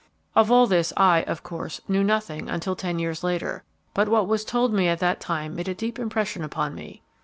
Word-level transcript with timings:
"Of 0.35 0.51
all 0.51 0.65
this 0.65 0.91
I, 0.97 1.21
of 1.27 1.43
course, 1.43 1.79
knew 1.87 2.03
nothing 2.03 2.49
until 2.49 2.75
ten 2.75 2.97
years 2.97 3.23
later, 3.23 3.63
but 3.93 4.09
what 4.09 4.27
was 4.27 4.43
told 4.43 4.73
me 4.73 4.87
at 4.87 4.97
that 4.97 5.19
time 5.19 5.53
made 5.53 5.67
a 5.67 5.75
deep 5.75 5.99
impression 5.99 6.43
upon 6.43 6.73
me. 6.73 7.03